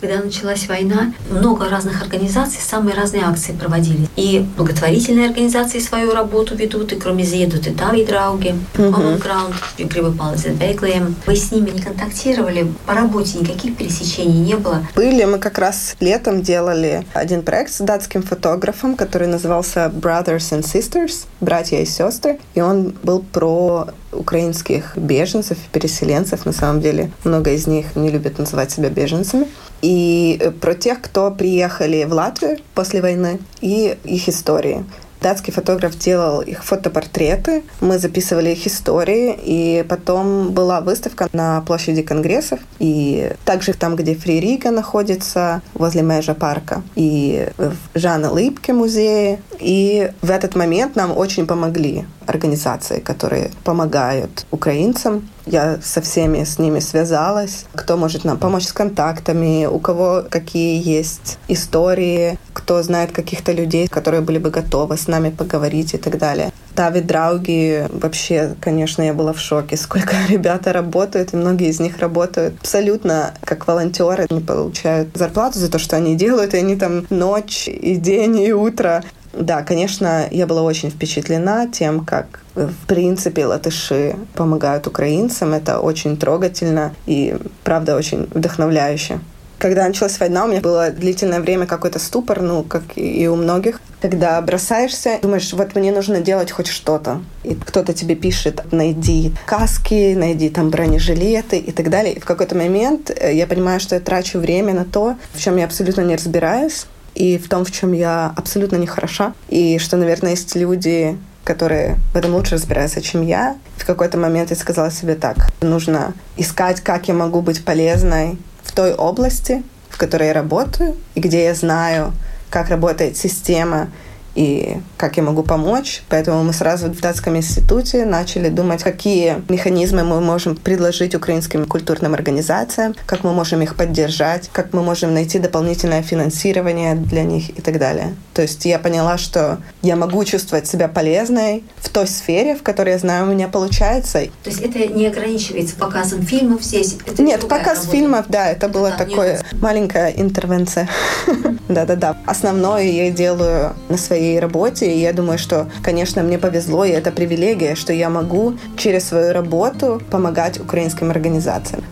когда 0.00 0.20
началась 0.20 0.66
война, 0.68 1.12
много 1.30 1.68
разных 1.68 2.02
организаций, 2.02 2.60
самые 2.60 2.96
разные 2.96 3.24
акции 3.24 3.52
проводили. 3.52 4.08
И 4.16 4.46
благотворительные 4.56 5.28
организации 5.28 5.78
свою 5.78 6.12
работу 6.12 6.54
ведут, 6.54 6.92
и 6.92 6.96
кроме 6.96 7.24
Зедут 7.24 7.66
и 7.66 7.70
Тави 7.70 8.04
Драуги, 8.04 8.54
Common 8.74 9.22
Ground, 9.22 9.54
Грибы 9.78 10.12
Палец 10.12 10.46
Беклеем. 10.46 11.14
Вы 11.26 11.36
с 11.36 11.52
ними 11.52 11.70
не 11.70 11.80
контактировали? 11.80 12.72
По 12.86 12.94
работе 12.94 13.38
никаких 13.38 13.76
пересечений 13.76 14.40
не 14.40 14.56
было? 14.56 14.86
Были. 14.94 15.24
Мы 15.24 15.38
как 15.38 15.58
раз 15.58 15.96
летом 16.00 16.42
делали 16.42 17.06
один 17.12 17.42
проект 17.42 17.72
с 17.72 17.78
датским 17.78 18.22
фотографом, 18.22 18.96
который 18.96 19.28
назывался 19.28 19.92
Brothers 19.94 20.50
and 20.52 20.62
Sisters, 20.62 21.26
братья 21.40 21.78
и 21.78 21.84
сестры. 21.84 22.38
И 22.54 22.60
он 22.60 22.94
был 23.02 23.20
про 23.20 23.88
украинских 24.12 24.96
беженцев, 24.96 25.58
переселенцев. 25.72 26.46
На 26.46 26.52
самом 26.52 26.80
деле, 26.80 27.10
много 27.24 27.52
из 27.52 27.66
них 27.66 27.96
не 27.96 28.10
любят 28.10 28.38
называть 28.38 28.70
себя 28.70 28.90
беженцами 28.90 29.46
и 29.82 30.38
э, 30.40 30.50
про 30.50 30.74
тех, 30.74 31.00
кто 31.00 31.30
приехали 31.30 32.04
в 32.04 32.12
Латвию 32.12 32.58
после 32.74 33.00
войны, 33.00 33.40
и 33.60 33.96
их 34.04 34.28
истории. 34.28 34.84
Датский 35.20 35.52
фотограф 35.52 35.98
делал 35.98 36.40
их 36.40 36.64
фотопортреты, 36.64 37.62
мы 37.80 37.98
записывали 37.98 38.50
их 38.50 38.66
истории, 38.66 39.38
и 39.42 39.84
потом 39.88 40.50
была 40.50 40.80
выставка 40.80 41.28
на 41.32 41.60
площади 41.62 42.02
Конгрессов, 42.02 42.60
и 42.78 43.32
также 43.44 43.74
там, 43.74 43.96
где 43.96 44.14
Фри 44.14 44.40
Рига 44.40 44.70
находится, 44.70 45.62
возле 45.74 46.02
Межа 46.02 46.34
парка, 46.34 46.82
и 46.94 47.48
в 47.58 47.76
Жанна 47.94 48.36
Липке 48.36 48.72
музее. 48.72 49.40
И 49.58 50.10
в 50.22 50.30
этот 50.30 50.56
момент 50.56 50.96
нам 50.96 51.16
очень 51.16 51.46
помогли 51.46 52.06
организации, 52.26 53.00
которые 53.00 53.50
помогают 53.64 54.46
украинцам. 54.50 55.28
Я 55.46 55.78
со 55.82 56.00
всеми 56.00 56.44
с 56.44 56.58
ними 56.58 56.80
связалась. 56.80 57.64
Кто 57.74 57.96
может 57.96 58.24
нам 58.24 58.38
помочь 58.38 58.66
с 58.66 58.72
контактами, 58.72 59.66
у 59.66 59.78
кого 59.78 60.24
какие 60.28 60.82
есть 60.82 61.38
истории, 61.48 62.38
кто 62.52 62.82
знает 62.82 63.12
каких-то 63.12 63.52
людей, 63.52 63.88
которые 63.88 64.20
были 64.20 64.38
бы 64.38 64.50
готовы 64.50 64.96
с 64.96 65.08
нами 65.08 65.30
поговорить 65.30 65.94
и 65.94 65.98
так 65.98 66.18
далее. 66.18 66.52
Тави 66.74 67.00
Драуги, 67.00 67.86
вообще, 67.90 68.54
конечно, 68.60 69.02
я 69.02 69.12
была 69.12 69.32
в 69.32 69.40
шоке, 69.40 69.76
сколько 69.78 70.14
ребята 70.28 70.72
работают, 70.72 71.32
и 71.32 71.36
многие 71.36 71.68
из 71.68 71.80
них 71.80 71.98
работают 71.98 72.54
абсолютно 72.60 73.34
как 73.42 73.66
волонтеры, 73.66 74.26
не 74.30 74.40
получают 74.40 75.08
зарплату 75.14 75.58
за 75.58 75.70
то, 75.70 75.78
что 75.78 75.96
они 75.96 76.16
делают, 76.16 76.54
и 76.54 76.58
они 76.58 76.76
там 76.76 77.06
ночь 77.10 77.68
и 77.68 77.96
день 77.96 78.40
и 78.40 78.52
утро 78.52 79.02
да, 79.32 79.62
конечно, 79.62 80.26
я 80.30 80.46
была 80.46 80.62
очень 80.62 80.90
впечатлена 80.90 81.68
тем, 81.68 82.04
как 82.04 82.39
в 82.54 82.86
принципе 82.86 83.46
латыши 83.46 84.16
помогают 84.34 84.86
украинцам. 84.86 85.52
Это 85.52 85.80
очень 85.80 86.16
трогательно 86.16 86.94
и, 87.06 87.36
правда, 87.64 87.96
очень 87.96 88.28
вдохновляюще. 88.32 89.20
Когда 89.58 89.86
началась 89.86 90.18
война, 90.18 90.46
у 90.46 90.48
меня 90.48 90.62
было 90.62 90.90
длительное 90.90 91.38
время 91.38 91.66
какой-то 91.66 91.98
ступор, 91.98 92.40
ну, 92.40 92.62
как 92.62 92.82
и 92.96 93.28
у 93.28 93.36
многих. 93.36 93.78
Когда 94.00 94.40
бросаешься, 94.40 95.18
думаешь, 95.20 95.52
вот 95.52 95.74
мне 95.74 95.92
нужно 95.92 96.22
делать 96.22 96.50
хоть 96.50 96.66
что-то. 96.66 97.20
И 97.44 97.54
кто-то 97.54 97.92
тебе 97.92 98.14
пишет, 98.14 98.72
найди 98.72 99.34
каски, 99.44 100.14
найди 100.14 100.48
там 100.48 100.70
бронежилеты 100.70 101.58
и 101.58 101.72
так 101.72 101.90
далее. 101.90 102.14
И 102.14 102.20
в 102.20 102.24
какой-то 102.24 102.54
момент 102.56 103.10
э, 103.14 103.34
я 103.34 103.46
понимаю, 103.46 103.80
что 103.80 103.96
я 103.96 104.00
трачу 104.00 104.38
время 104.38 104.72
на 104.72 104.86
то, 104.86 105.16
в 105.34 105.38
чем 105.38 105.58
я 105.58 105.66
абсолютно 105.66 106.00
не 106.00 106.16
разбираюсь 106.16 106.86
и 107.14 107.36
в 107.36 107.48
том, 107.50 107.66
в 107.66 107.70
чем 107.70 107.92
я 107.92 108.32
абсолютно 108.36 108.76
не 108.76 108.86
хороша. 108.86 109.34
И 109.50 109.78
что, 109.78 109.98
наверное, 109.98 110.30
есть 110.30 110.56
люди, 110.56 111.18
которые 111.44 111.96
в 112.12 112.16
этом 112.16 112.34
лучше 112.34 112.54
разбираются, 112.54 113.00
чем 113.00 113.22
я. 113.22 113.56
В 113.76 113.86
какой-то 113.86 114.18
момент 114.18 114.50
я 114.50 114.56
сказала 114.56 114.90
себе 114.90 115.14
так, 115.14 115.50
нужно 115.60 116.14
искать, 116.36 116.80
как 116.80 117.08
я 117.08 117.14
могу 117.14 117.40
быть 117.42 117.64
полезной 117.64 118.38
в 118.62 118.72
той 118.72 118.94
области, 118.94 119.62
в 119.88 119.98
которой 119.98 120.28
я 120.28 120.34
работаю, 120.34 120.96
и 121.14 121.20
где 121.20 121.44
я 121.44 121.54
знаю, 121.54 122.12
как 122.50 122.68
работает 122.68 123.16
система, 123.16 123.88
и 124.34 124.78
как 124.96 125.16
я 125.16 125.22
могу 125.22 125.42
помочь. 125.42 126.02
Поэтому 126.08 126.42
мы 126.44 126.52
сразу 126.52 126.88
в 126.88 127.00
датском 127.00 127.36
институте 127.36 128.04
начали 128.04 128.48
думать, 128.48 128.82
какие 128.82 129.42
механизмы 129.48 130.04
мы 130.04 130.20
можем 130.20 130.56
предложить 130.56 131.14
украинским 131.14 131.66
культурным 131.66 132.14
организациям, 132.14 132.94
как 133.06 133.24
мы 133.24 133.32
можем 133.32 133.62
их 133.62 133.76
поддержать, 133.76 134.48
как 134.52 134.72
мы 134.72 134.82
можем 134.82 135.14
найти 135.14 135.38
дополнительное 135.38 136.02
финансирование 136.02 136.94
для 136.94 137.24
них 137.24 137.50
и 137.50 137.62
так 137.62 137.78
далее. 137.78 138.14
То 138.34 138.42
есть 138.42 138.64
я 138.64 138.78
поняла, 138.78 139.18
что 139.18 139.58
я 139.82 139.96
могу 139.96 140.24
чувствовать 140.24 140.66
себя 140.66 140.88
полезной 140.88 141.64
в 141.78 141.88
той 141.88 142.06
сфере, 142.06 142.54
в 142.54 142.62
которой 142.62 142.90
я 142.90 142.98
знаю, 142.98 143.26
у 143.26 143.32
меня 143.32 143.48
получается. 143.48 144.20
То 144.44 144.50
есть 144.50 144.60
это 144.60 144.86
не 144.86 145.06
ограничивается 145.06 145.76
показом 145.76 146.22
фильмов 146.22 146.62
здесь? 146.62 146.96
Это 147.06 147.22
Нет, 147.22 147.48
показ 147.48 147.78
работа. 147.78 147.90
фильмов, 147.90 148.24
да, 148.28 148.50
это 148.50 148.68
была 148.68 148.92
такая 148.92 149.42
маленькая 149.60 150.10
интервенция. 150.10 150.88
Да-да-да. 151.68 152.16
Основное 152.26 152.84
я 152.84 153.10
делаю 153.10 153.74
на 153.88 153.96
своей 153.96 154.19
своей 154.20 154.38
работе. 154.38 154.92
И 154.92 155.00
я 155.00 155.12
думаю, 155.12 155.38
что, 155.38 155.66
конечно, 155.82 156.22
мне 156.22 156.38
повезло, 156.38 156.84
и 156.84 156.90
это 156.90 157.10
привилегия, 157.10 157.74
что 157.74 157.92
я 157.92 158.10
могу 158.10 158.54
через 158.76 159.08
свою 159.08 159.32
работу 159.32 160.00
помогать 160.10 160.60
украинским 160.60 161.10
организациям. 161.10 161.82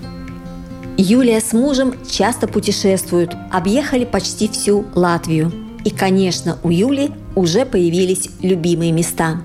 Юлия 0.99 1.41
с 1.41 1.53
мужем 1.53 1.95
часто 2.11 2.47
путешествуют, 2.49 3.35
объехали 3.51 4.05
почти 4.05 4.49
всю 4.49 4.85
Латвию. 4.95 5.53
И, 5.85 5.91
конечно, 5.91 6.59
у 6.63 6.71
Юли 6.71 7.11
уже 7.37 7.65
появились 7.65 8.29
любимые 8.43 8.93
места 8.93 9.41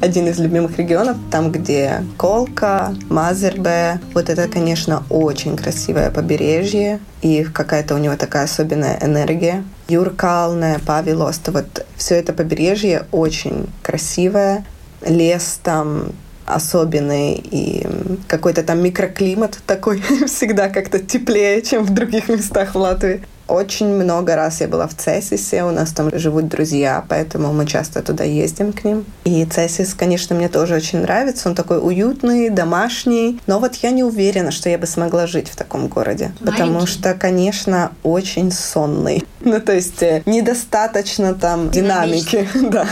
один 0.00 0.28
из 0.28 0.38
любимых 0.38 0.78
регионов, 0.78 1.16
там, 1.30 1.50
где 1.50 2.04
Колка, 2.16 2.94
Мазербе. 3.08 4.00
Вот 4.14 4.28
это, 4.28 4.48
конечно, 4.48 5.04
очень 5.10 5.56
красивое 5.56 6.10
побережье, 6.10 7.00
и 7.22 7.44
какая-то 7.44 7.94
у 7.94 7.98
него 7.98 8.16
такая 8.16 8.44
особенная 8.44 8.98
энергия. 9.02 9.64
Юркалная, 9.88 10.78
Павелоста, 10.80 11.52
вот 11.52 11.86
все 11.96 12.16
это 12.16 12.32
побережье 12.32 13.06
очень 13.12 13.68
красивое. 13.82 14.64
Лес 15.06 15.60
там 15.62 16.12
особенный 16.46 17.34
и 17.34 17.86
какой-то 18.28 18.62
там 18.62 18.80
микроклимат 18.82 19.58
такой 19.66 20.00
всегда 20.26 20.68
как-то 20.68 20.98
теплее, 20.98 21.60
чем 21.62 21.84
в 21.84 21.90
других 21.90 22.28
местах 22.30 22.74
в 22.74 22.78
Латвии. 22.78 23.22
Очень 23.48 23.88
много 23.88 24.34
раз 24.34 24.60
я 24.60 24.68
была 24.68 24.86
в 24.86 24.94
Цесисе, 24.94 25.62
у 25.64 25.70
нас 25.70 25.92
там 25.92 26.10
живут 26.18 26.48
друзья, 26.48 27.04
поэтому 27.08 27.52
мы 27.52 27.66
часто 27.66 28.02
туда 28.02 28.24
ездим 28.24 28.72
к 28.72 28.84
ним. 28.84 29.04
И 29.24 29.44
Цесис, 29.44 29.94
конечно, 29.94 30.34
мне 30.34 30.48
тоже 30.48 30.74
очень 30.74 31.00
нравится, 31.00 31.48
он 31.48 31.54
такой 31.54 31.78
уютный, 31.78 32.50
домашний, 32.50 33.40
но 33.46 33.60
вот 33.60 33.76
я 33.76 33.90
не 33.90 34.02
уверена, 34.02 34.50
что 34.50 34.68
я 34.68 34.78
бы 34.78 34.86
смогла 34.86 35.26
жить 35.26 35.48
в 35.48 35.56
таком 35.56 35.86
городе, 35.88 36.32
Маленький. 36.40 36.44
потому 36.44 36.86
что, 36.86 37.14
конечно, 37.14 37.92
очень 38.02 38.50
сонный. 38.50 39.24
Ну, 39.46 39.60
то 39.60 39.72
есть 39.72 40.02
э, 40.02 40.22
недостаточно 40.26 41.32
там 41.32 41.70
динамики, 41.70 42.48
да. 42.54 42.88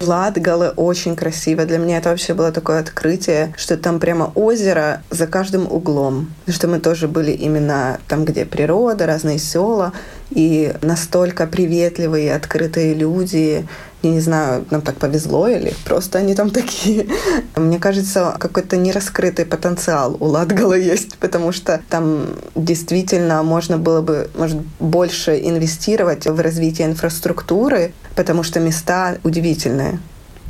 Ладгалы 0.00 0.70
очень 0.70 1.16
красиво. 1.16 1.64
Для 1.64 1.78
меня 1.78 1.98
это 1.98 2.10
вообще 2.10 2.34
было 2.34 2.52
такое 2.52 2.80
открытие, 2.80 3.54
что 3.56 3.76
там 3.76 3.98
прямо 3.98 4.30
озеро 4.34 5.02
за 5.10 5.26
каждым 5.26 5.70
углом. 5.70 6.34
Что 6.46 6.68
мы 6.68 6.80
тоже 6.80 7.08
были 7.08 7.32
именно 7.32 7.98
там, 8.06 8.24
где 8.24 8.44
природа, 8.44 9.06
разные 9.06 9.38
села, 9.38 9.92
и 10.30 10.74
настолько 10.82 11.46
приветливые, 11.46 12.34
открытые 12.34 12.94
люди, 12.94 13.66
я 14.06 14.12
не 14.12 14.20
знаю, 14.20 14.64
нам 14.70 14.82
так 14.82 14.96
повезло 14.96 15.48
или 15.48 15.74
просто 15.84 16.18
они 16.18 16.34
там 16.34 16.50
такие. 16.50 17.06
Мне 17.56 17.78
кажется, 17.78 18.34
какой-то 18.38 18.76
нераскрытый 18.76 19.44
потенциал 19.44 20.16
у 20.20 20.26
Латгала 20.26 20.74
есть, 20.74 21.16
потому 21.18 21.52
что 21.52 21.80
там 21.88 22.26
действительно 22.54 23.42
можно 23.42 23.78
было 23.78 24.00
бы, 24.00 24.30
может, 24.36 24.58
больше 24.80 25.38
инвестировать 25.38 26.26
в 26.26 26.40
развитие 26.40 26.88
инфраструктуры, 26.88 27.92
потому 28.14 28.42
что 28.42 28.60
места 28.60 29.18
удивительные. 29.24 29.98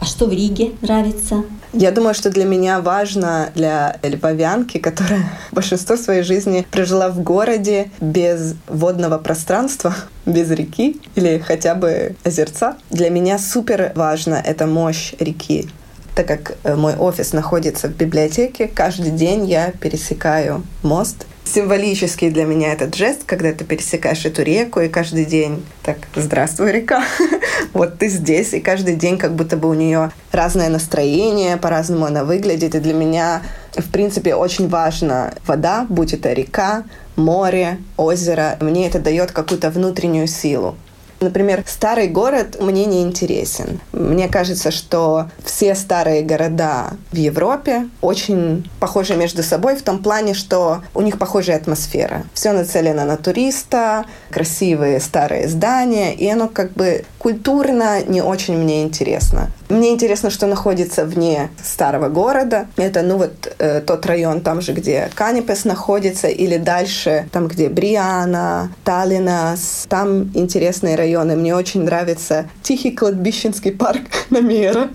А 0.01 0.05
что 0.05 0.27
в 0.27 0.33
Риге 0.33 0.73
нравится? 0.83 1.45
Я 1.73 1.91
думаю, 1.91 2.15
что 2.15 2.31
для 2.31 2.45
меня 2.45 2.81
важно, 2.81 3.51
для 3.55 3.99
львовянки, 4.03 4.79
которая 4.79 5.31
большинство 5.53 5.97
своей 5.97 6.23
жизни 6.23 6.67
прожила 6.71 7.09
в 7.09 7.21
городе 7.23 7.91
без 8.01 8.55
водного 8.67 9.19
пространства, 9.19 9.95
без 10.27 10.51
реки 10.51 11.01
или 11.15 11.39
хотя 11.39 11.75
бы 11.75 12.17
озерца. 12.25 12.77
Для 12.91 13.11
меня 13.11 13.39
супер 13.39 13.93
важно 13.95 14.35
эта 14.35 14.67
мощь 14.67 15.15
реки. 15.19 15.69
Так 16.15 16.27
как 16.27 16.57
э, 16.63 16.75
мой 16.75 16.97
офис 16.97 17.33
находится 17.35 17.89
в 17.89 17.97
библиотеке, 17.97 18.69
каждый 18.69 19.11
день 19.11 19.45
я 19.45 19.71
пересекаю 19.73 20.63
мост 20.83 21.27
символический 21.47 22.31
для 22.31 22.45
меня 22.45 22.73
этот 22.73 22.95
жест, 22.95 23.25
когда 23.25 23.53
ты 23.53 23.65
пересекаешь 23.65 24.25
эту 24.25 24.43
реку, 24.43 24.81
и 24.81 24.89
каждый 24.89 25.25
день 25.25 25.65
так, 25.83 25.99
здравствуй, 26.15 26.73
река, 26.73 27.03
вот 27.73 27.99
ты 27.99 28.09
здесь, 28.09 28.53
и 28.53 28.61
каждый 28.61 28.97
день 28.97 29.19
как 29.19 29.35
будто 29.35 29.57
бы 29.57 29.69
у 29.69 29.75
нее 29.75 30.11
разное 30.33 30.69
настроение, 30.69 31.57
по-разному 31.57 32.07
она 32.07 32.25
выглядит, 32.25 32.75
и 32.75 32.81
для 32.81 32.95
меня, 32.95 33.43
в 33.75 33.91
принципе, 33.91 34.35
очень 34.35 34.69
важна 34.69 35.33
вода, 35.47 35.87
будь 35.89 36.13
это 36.13 36.33
река, 36.33 36.85
море, 37.15 37.79
озеро, 37.97 38.59
мне 38.61 38.87
это 38.87 38.99
дает 38.99 39.33
какую-то 39.33 39.71
внутреннюю 39.71 40.27
силу. 40.27 40.77
Например, 41.21 41.65
старый 41.67 42.09
город 42.09 42.57
мне 42.61 42.85
не 42.85 43.03
интересен. 43.03 43.81
Мне 43.93 44.29
кажется, 44.29 44.71
что 44.71 45.29
все 45.45 45.75
старые 45.75 46.23
города 46.23 46.91
в 47.11 47.17
Европе 47.17 47.89
очень 48.01 48.69
похожи 48.81 49.17
между 49.17 49.43
собой 49.43 49.77
в 49.77 49.83
том 49.83 50.03
плане, 50.03 50.35
что 50.35 50.83
у 50.95 51.03
них 51.03 51.19
похожая 51.19 51.57
атмосфера. 51.57 52.25
Все 52.35 52.53
нацелено 52.53 53.05
на 53.05 53.17
туриста, 53.17 54.05
красивые 54.31 55.01
старые 55.01 55.49
здания, 55.49 56.15
и 56.15 56.29
оно 56.29 56.49
как 56.49 56.73
бы 56.73 57.05
культурно 57.19 58.03
не 58.03 58.21
очень 58.21 58.57
мне 58.59 58.83
интересно. 58.83 59.51
Мне 59.69 59.91
интересно, 59.91 60.31
что 60.31 60.47
находится 60.47 61.05
вне 61.05 61.51
старого 61.63 62.09
города. 62.09 62.69
Это, 62.77 63.03
ну 63.03 63.17
вот, 63.17 63.53
э, 63.59 63.81
тот 63.81 64.07
район 64.07 64.41
там 64.41 64.61
же, 64.61 64.73
где 64.73 65.11
Канипес 65.15 65.65
находится, 65.65 66.29
или 66.29 66.57
дальше, 66.57 67.29
там, 67.33 67.49
где 67.49 67.69
Бриана, 67.69 68.71
Таллинас. 68.85 69.87
Там 69.89 70.31
интересные 70.35 70.95
районы. 70.97 71.37
Мне 71.37 71.55
очень 71.55 71.83
нравится 71.83 72.49
Тихий 72.63 72.93
кладбищенский 72.93 73.73
парк 73.73 74.03
на 74.31 74.41
Мера. 74.41 74.89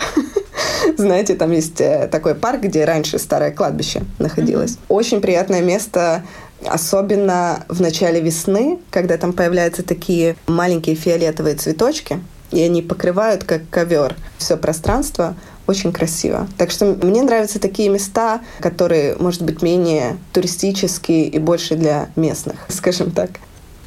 Знаете, 0.97 1.35
там 1.35 1.51
есть 1.51 1.81
э, 1.81 2.07
такой 2.09 2.35
парк, 2.35 2.61
где 2.61 2.85
раньше 2.85 3.19
старое 3.19 3.51
кладбище 3.51 4.03
находилось. 4.19 4.77
Очень 4.87 5.21
приятное 5.21 5.61
место 5.61 6.23
Особенно 6.65 7.65
в 7.69 7.81
начале 7.81 8.21
весны, 8.21 8.79
когда 8.91 9.17
там 9.17 9.33
появляются 9.33 9.81
такие 9.81 10.35
маленькие 10.47 10.95
фиолетовые 10.95 11.55
цветочки, 11.55 12.19
и 12.51 12.61
они 12.61 12.81
покрывают 12.81 13.43
как 13.43 13.69
ковер 13.69 14.15
все 14.37 14.57
пространство. 14.57 15.35
Очень 15.67 15.93
красиво. 15.93 16.47
Так 16.57 16.71
что 16.71 16.97
мне 17.01 17.21
нравятся 17.21 17.59
такие 17.59 17.87
места, 17.89 18.41
которые, 18.59 19.15
может 19.17 19.43
быть, 19.43 19.61
менее 19.61 20.17
туристические 20.33 21.27
и 21.27 21.39
больше 21.39 21.75
для 21.75 22.09
местных, 22.15 22.55
скажем 22.67 23.11
так. 23.11 23.31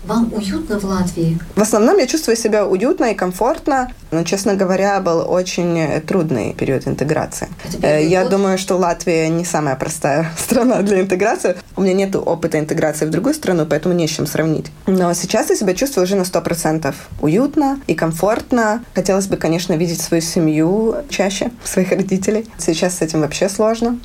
Вам 0.07 0.31
уютно 0.35 0.79
в 0.79 0.85
Латвии? 0.85 1.39
В 1.57 1.63
основном 1.63 1.99
я 1.99 2.07
чувствую 2.07 2.37
себя 2.37 2.67
уютно 2.67 3.07
и 3.07 3.15
комфортно, 3.15 3.91
но, 4.11 4.23
честно 4.23 4.55
говоря, 4.55 5.01
был 5.01 5.25
очень 5.27 6.01
трудный 6.03 6.53
период 6.53 6.87
интеграции. 6.87 7.49
Э, 7.81 8.05
я 8.05 8.23
год? 8.23 8.33
думаю, 8.33 8.59
что 8.59 8.77
Латвия 8.77 9.29
не 9.29 9.45
самая 9.47 9.77
простая 9.77 10.31
страна 10.39 10.83
для 10.83 11.01
интеграции. 11.01 11.57
У 11.77 11.81
меня 11.81 11.95
нет 11.95 12.17
опыта 12.17 12.59
интеграции 12.59 13.07
в 13.07 13.11
другую 13.11 13.35
страну, 13.35 13.65
поэтому 13.65 13.95
не 13.95 14.07
с 14.07 14.11
чем 14.11 14.27
сравнить. 14.27 14.67
Но 14.87 15.15
сейчас 15.15 15.49
я 15.49 15.57
себя 15.57 15.75
чувствую 15.75 16.05
уже 16.05 16.17
на 16.17 16.23
100% 16.23 16.95
уютно 17.23 17.81
и 17.87 17.95
комфортно. 17.95 18.85
Хотелось 18.95 19.27
бы, 19.27 19.39
конечно, 19.39 19.73
видеть 19.73 20.03
свою 20.03 20.23
семью 20.23 20.97
чаще, 21.09 21.51
своих 21.65 21.91
родителей. 21.91 22.47
Сейчас 22.59 22.99
с 22.99 23.03
этим 23.03 23.23
вообще 23.23 23.49
сложно. 23.49 23.99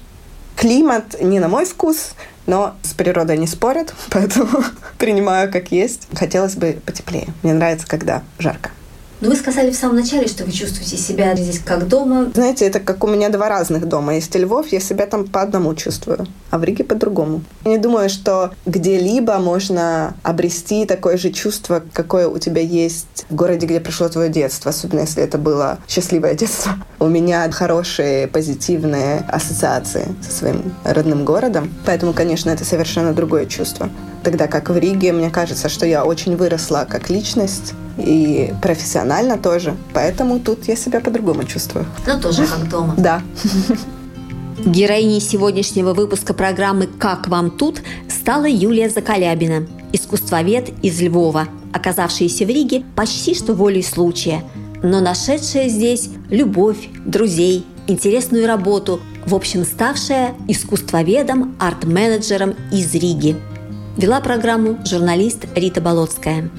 Климат 0.56 1.22
не 1.22 1.40
на 1.40 1.48
мой 1.48 1.64
вкус, 1.66 2.16
но 2.50 2.76
с 2.82 2.94
природой 2.94 3.38
не 3.38 3.46
спорят, 3.46 3.94
поэтому 4.10 4.50
принимаю 4.98 5.52
как 5.52 5.72
есть. 5.72 6.08
Хотелось 6.14 6.56
бы 6.56 6.80
потеплее. 6.86 7.28
Мне 7.44 7.54
нравится, 7.54 7.88
когда 7.88 8.24
жарко. 8.40 8.72
Но 9.22 9.30
вы 9.30 9.36
сказали 9.36 9.70
в 9.70 9.76
самом 9.76 9.98
начале, 9.98 10.28
что 10.28 10.46
вы 10.46 10.52
чувствуете 10.52 10.96
себя 10.96 11.36
здесь 11.36 11.60
как 11.60 11.88
дома. 11.88 12.32
Знаете, 12.34 12.66
это 12.66 12.80
как 12.80 13.04
у 13.04 13.08
меня 13.08 13.30
два 13.30 13.50
разных 13.50 13.86
дома. 13.86 14.16
Есть 14.16 14.34
Львов, 14.36 14.68
я 14.70 14.80
себя 14.80 15.08
там 15.08 15.28
по 15.28 15.42
одному 15.42 15.76
чувствую, 15.76 16.26
а 16.52 16.58
в 16.58 16.64
Риге 16.64 16.86
по-другому. 16.86 17.42
Я 17.66 17.72
не 17.72 17.78
думаю, 17.78 18.10
что 18.10 18.52
где-либо 18.66 19.38
можно 19.40 20.14
обрести 20.24 20.86
такое 20.86 21.18
же 21.18 21.32
чувство, 21.32 21.84
какое 21.92 22.30
у 22.30 22.38
тебя 22.38 22.62
есть 22.62 23.26
в 23.30 23.36
городе, 23.36 23.66
где 23.66 23.82
прошло 23.82 24.08
твое 24.08 24.30
детство, 24.30 24.70
особенно 24.70 25.02
если 25.02 25.22
это 25.22 25.38
было 25.38 25.80
счастливое 25.90 26.34
детство. 26.34 26.72
У 27.00 27.08
меня 27.08 27.50
хорошие, 27.52 28.28
позитивные 28.28 29.26
ассоциации 29.28 30.08
со 30.22 30.32
своим 30.32 30.74
родным 30.86 31.26
городом, 31.26 31.74
поэтому, 31.86 32.14
конечно, 32.14 32.52
это 32.52 32.64
совершенно 32.64 33.14
другое 33.14 33.48
чувство. 33.48 33.90
Тогда 34.24 34.48
как 34.48 34.70
в 34.70 34.78
Риге, 34.78 35.12
мне 35.12 35.30
кажется, 35.30 35.68
что 35.68 35.86
я 35.86 36.06
очень 36.06 36.38
выросла 36.38 36.86
как 36.90 37.10
личность, 37.10 37.74
и 38.00 38.54
профессионально 38.62 39.38
тоже. 39.38 39.76
Поэтому 39.94 40.40
тут 40.40 40.68
я 40.68 40.76
себя 40.76 41.00
по-другому 41.00 41.44
чувствую. 41.44 41.86
Ну, 42.08 42.20
тоже 42.20 42.46
как 42.48 42.70
дома. 42.70 42.96
Да. 42.98 43.22
Героиней 44.66 45.22
сегодняшнего 45.22 45.94
выпуска 45.94 46.34
программы 46.34 46.88
«Как 46.88 47.28
вам 47.30 47.50
тут» 47.52 47.82
стала 48.10 48.46
Юлия 48.46 48.90
Закалябина, 48.90 49.68
искусствовед 49.94 50.72
из 50.82 51.00
Львова, 51.02 51.48
оказавшаяся 51.72 52.46
в 52.46 52.50
Риге 52.50 52.84
почти 52.96 53.34
что 53.34 53.54
волей 53.54 53.84
случая, 53.84 54.44
но 54.84 55.00
нашедшая 55.00 55.70
здесь 55.70 56.10
любовь, 56.30 56.90
друзей, 57.06 57.66
интересную 57.88 58.48
работу, 58.48 59.00
в 59.26 59.34
общем, 59.34 59.64
ставшая 59.64 60.36
искусствоведом, 60.48 61.56
арт-менеджером 61.60 62.56
из 62.72 62.94
Риги. 62.94 63.38
Вела 63.98 64.22
программу 64.22 64.78
журналист 64.86 65.46
Рита 65.56 65.82
Болотская. 65.82 66.50